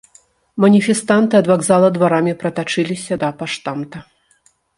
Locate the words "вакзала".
1.51-1.87